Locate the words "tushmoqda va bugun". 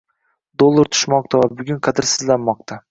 0.95-1.87